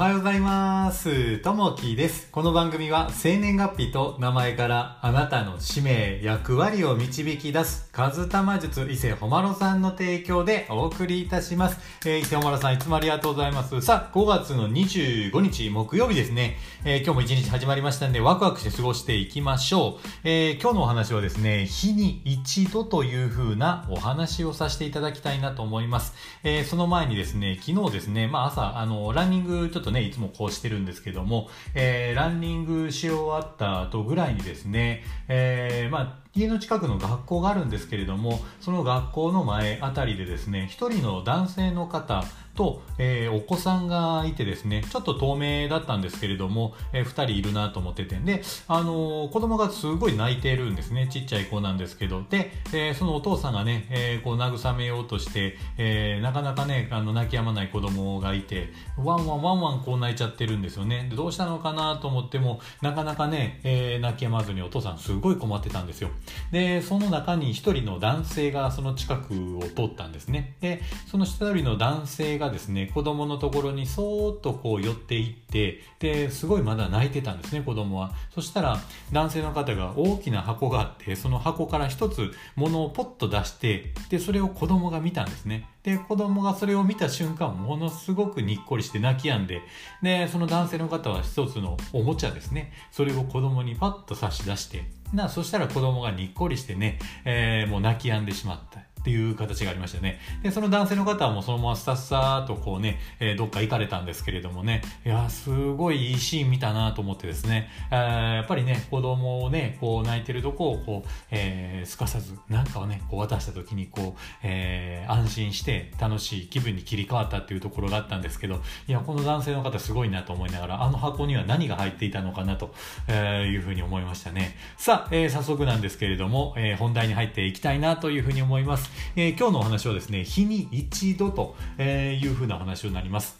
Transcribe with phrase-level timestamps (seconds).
[0.00, 1.40] はようございます。
[1.40, 2.30] ともきです。
[2.32, 11.78] この番組は生年月日と名前からあなたの使命、役割を導き出す、カズタマ術伊勢ほまろさんの提供でお送りいたします。
[12.08, 13.78] えー、伊勢ほまろさんいつもありがとうございます。
[13.82, 16.56] さあ、5月の25日木曜日ですね。
[16.86, 20.08] えー、今日も一日始まりましたんでワクワクして過ごしていきましょう。
[20.24, 26.14] えー、今日のお話はですね、日に一度という風なお話をさせていただきたいなと思います。
[26.42, 42.24] え、その前にですね、昨日ですね、まあ朝、あの、ランニングちょっとね、いつもこうしてるんですけども、えー、ランニングし終わった後ぐらいにですね、えー、まあ、家の近くの学校があるんですけれども、その学校の前あたりでですね、一人の男性の方
[42.60, 61.06] と、えー、お子さんがいてですね、ちょっと透明だったんですけれども、えー、二人いるなと思ってて、で、あのー、子供がすごい泣いてるんですね、ちっちゃい子なんですけど、で、えー、そのお父さんがね、えー、こう慰めようとして、えー、なかなかね、あの、泣き止まない子供がいて、ワンワンワンワンこう泣いちゃってるんですよね。
[61.08, 66.10] でどうしたのかなと思っても、なかなかね、えー、泣き止まずにお父さんすごい困ってたんですよ。
[66.52, 70.56] で、その中に一人の男性がその近くを通ったんですね。
[70.60, 78.12] で、その一人の男性がですね、子供のところにそーっとこう寄っていって、で、すごいまだ泣いてたんですね、子供は。
[78.34, 78.78] そしたら、
[79.12, 85.68] 男性の方が大きな箱があって、その箱から一つ物をポッと出して、で、それを子供が見たんですね。
[85.82, 89.62] で、子供がそれを見た瞬間、ものすごくにっこりして泣き止んで、
[90.02, 92.72] で、その男性の方は一つのおもちゃですね。
[92.90, 98.89] それを子供にパッと差し出して、な、そしたら子供がにっこりしてね、えー、もう泣き止んでしまった。
[99.00, 100.18] っていう形がありましたね。
[100.42, 122.74] で、その男性の方はもうそのままスタッサーとこうね、えー、どっか行かれたんですけれどもね、いや、すごいいいシーン見たなと思ってですね、えー、やっぱりね、子供をね、こう泣いてるとこをこう、えー、すかさず、なんかをね、こう渡した時にこう、えー、安心して楽しい気分に切り替わったっていうところがあったんですけど、いや、この男性の方すごいなと思いながら、あの箱には何が入っていたのかなと、
[123.08, 124.56] え、いうふうに思いましたね。
[124.76, 128.89] さあ、えー、早速なんですけれども、えー、本題に入っていきたいなというふうに思います。
[129.16, 133.38] えー、今日のお話はですね、日に一度というふうな話になります。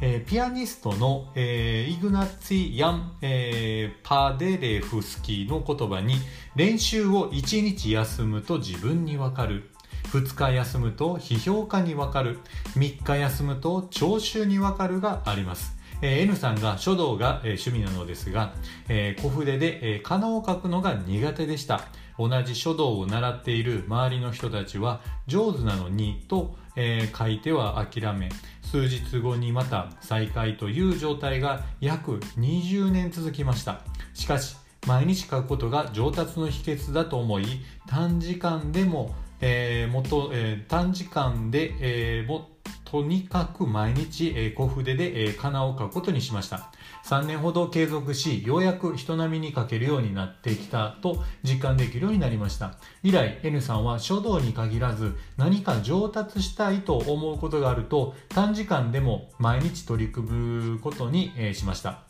[0.00, 6.14] えー、ピアニストの、えー、イグナツィ・ヤン、えー、パデレフスキーの言葉に
[6.54, 9.70] 練習を1日休むと自分にわかる。
[10.12, 12.38] 2日休むと批評家にわかる。
[12.76, 15.77] 3日休むと聴衆にわかるがあります。
[16.00, 18.54] えー、N さんが書道が、えー、趣味なのですが、
[18.88, 21.82] えー、小筆で、えー、仮名を書くのが苦手でした。
[22.18, 28.28] 同じ書道を習っている周りの人たちは上手なのにと、え、書いては諦め、
[28.62, 33.82] 数日後にまた再開という状態が約20年続きました。
[34.14, 34.56] しかし、
[34.86, 37.46] 毎日書くことが上達の秘訣だと思い、
[37.86, 42.57] 短時間でも、えー、もと、え、短時間で、えー、もと
[42.90, 46.70] とにかく毎日、えー、小筆で、えー、仮名を書くことにしました。
[47.04, 52.76] 3年ほど継続し、ようやく人並みに書けるようになってきたと実感できるようになりました。
[53.02, 62.04] 以来、N さんは書道に限らず何か上達したいと思うことがあると短時間でも毎日取り組むことに、えー、しました。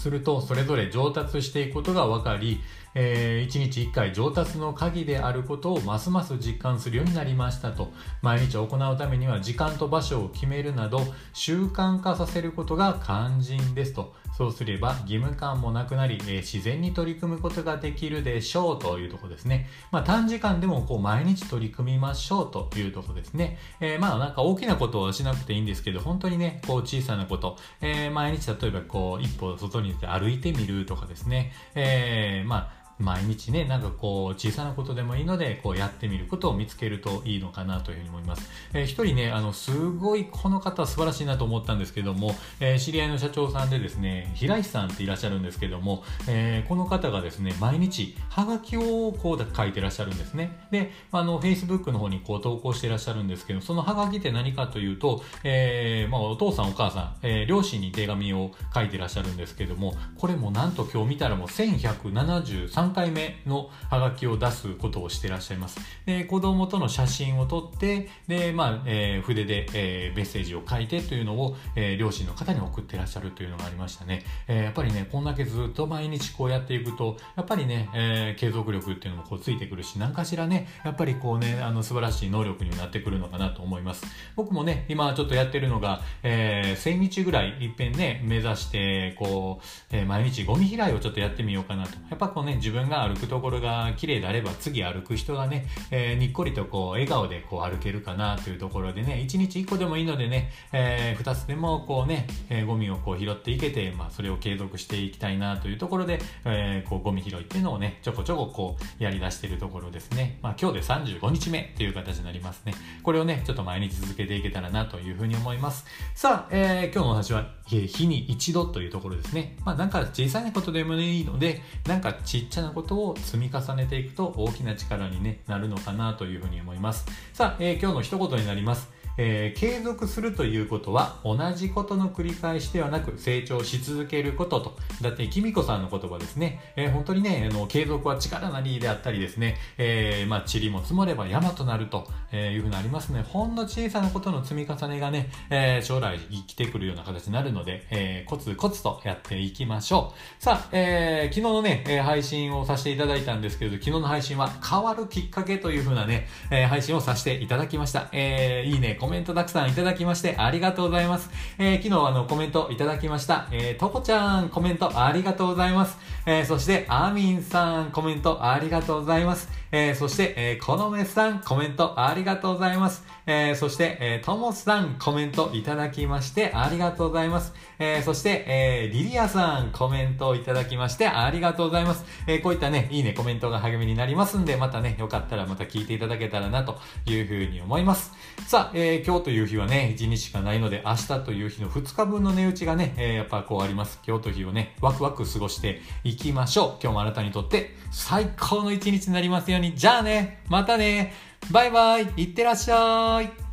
[0.00, 2.60] すると、それぞれ上達していくことが分かり、
[2.94, 7.92] えー、1日1回上達の鍵であることをますます実感するようになりましたと。
[8.22, 11.02] 毎日行うためには時間と場所を決めるなど
[11.32, 14.14] 習慣化させることが肝心ですと。
[14.40, 38.48] そうすれば義務感もなくなり、えー、自然に取り組むことができるでしょうというところですね、まあ、短時間でもこう毎日取り組みましょうというところですね、えー、まあなんか大きなことはしなくていいんですけど本当にねこう小さなこと、えー、毎日例えばこう一歩外に出て歩いてみるとかですね、えー、まあ毎日ね、なんかこう、小さなことでもいいので、こうやってみることを見つけるといいのかなというふうに思います。
[38.72, 50.66] えー、一人ね、あの、すごいこの方素晴らしいなと思ったんですけども、えー、知り合いの社長さんでですね、平石さんっていらっしゃるんですけども、えー、この方がですね、毎日、はがきをこう書いてらっしゃるんですね。
[50.70, 65.78] で、あの、Facebook の方にこう投稿してらっしゃるんですけど、そのはがきって何かというと、えー、まあ、お父さんお母さん、えー、両親に手紙を書いてらっしゃるんですけども、これもなんと今日見たらもう1173 3回目のハガキを出すことをしてらっしゃいます。
[66.06, 74.24] で、子供との写真を撮って、で、まあ、えー、筆で、えー、メッセージを書いてというのを、えー、両親の方に送ってらっしゃるというのがありましたね。
[74.48, 84.04] えー、やっぱりね、こんだけずっと毎日こうやっていくと、やっぱりね、えー、継続力っていうのもこうついてくるし、何かしらね、やっぱりこうね、あの、素晴らしい能力になってくるのかなと思います。
[84.34, 91.92] 僕もね、今ちょっとやってるのが、えー、1000日ぐらいいっぺんね、目指して、こう、えー、毎日ゴミ拾いをちょっとやってみようかなと。
[92.08, 112.74] やっぱこうね、自分分が歩くところが綺麗であれば次歩く人がね、えー、にっこりとこう笑顔でこう歩けるかなというところでね1日1個でもいいのでね、えー、2つでもこうね、えー、ゴミをこう拾っていけて、まあ、それを継続していきたいなというところで、えー、こうゴミ拾いっていうのをねちょこちょここうやりだしているところですね、まあ、今日で35日目という形になりますね。
[113.02, 115.84] これをねちょっと毎日続けていけたらなというふうに思います。
[116.14, 119.56] さあ、えー、今日のお話は日に一度というところですね。
[119.64, 127.06] まあなんか小さいことでもいいのでなんかちっちゃなことを積み重ねていくと大きな力に、ね、なるのかなというふうに思います。
[127.32, 128.99] さあ、えー、今日の一言になります。
[129.22, 134.76] えー、継続するということは同じことの繰り返しではなく成長し続けることと。
[135.02, 136.72] だって、きみこさんの言葉ですね。
[136.74, 143.22] えー、本当にね、あの、継続は力なりであったりですね、えー、まあ、塵も積もれば山となるとえいうふうになりますね。
[143.28, 150.42] ほんの小さなことの積み重ねがね、え、将来生きてくるような形になるので、えー、コツコツとやっていきましょう。
[150.42, 158.08] さあ、え、昨日のね、え配信をさせていただいたんですけれど、昨日の配信は変わるきっかけというふうなね、え配信をさせていただきました。
[158.12, 161.30] えー、いいね、コメメントたくさんいただきましてありがとうございます。
[161.58, 163.48] えー、昨日あのコメントいただきました。
[163.52, 165.98] えー、とこちゃんコメントありがとうございます。
[166.24, 169.48] えー、そしてアミンさんコメントありがとうございます。
[169.72, 173.04] えー、そして、えー、このめさんコメントありがとうございます。
[173.26, 177.52] えー、そして、えー、ともさんコメントいただきましてありがとうございます。
[177.78, 182.04] えー、そして、えー、リリアさんコメントいただきましてありがとうございます。
[182.26, 188.12] えー、こういったね、いいね、コメントが励みになりますんで、またね、よかったらまた聞いていただけたらなというふうに思います。
[188.46, 194.00] さあ、えー、今日という日はね、1日しかないので、明日という日の2日分の値打ちがね、えー、やっぱこうあります。
[194.04, 196.68] 今日という日をね、ワクワク過ごしていきましょう。
[196.82, 199.76] 今日もあなたにとって最高の一日になりますように。
[199.76, 201.14] じゃあね、またね、
[201.52, 203.49] バイバイ、いってらっしゃい。